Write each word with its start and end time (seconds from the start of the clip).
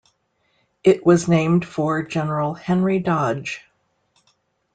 It 0.83 1.05
was 1.05 1.27
named 1.27 1.63
for 1.63 2.01
General 2.01 2.55
Henry 2.55 2.97
Dodge. 2.97 3.61